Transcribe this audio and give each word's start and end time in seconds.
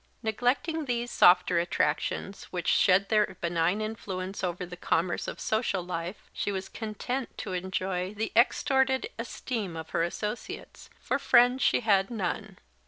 Neglecting 0.23 0.85
these 0.85 1.11
softer 1.11 1.59
attractions 1.59 2.45
which 2.45 2.67
shed 2.69 3.09
their 3.09 3.37
benign 3.39 3.81
influence 3.81 4.43
over 4.43 4.65
the 4.65 4.75
commerce 4.75 5.27
of 5.27 5.39
social 5.39 5.83
life, 5.83 6.27
she 6.33 6.51
was 6.51 6.69
content 6.69 7.37
to 7.37 7.53
enjoy 7.53 8.15
the 8.15 8.31
extorted 8.35 9.09
esteem 9.19 9.77
of 9.77 9.91
her 9.91 10.01
associates; 10.01 10.89
for 10.99 11.19
friends 11.19 11.61
she 11.61 11.81
had 11.81 12.09
none. 12.09 12.57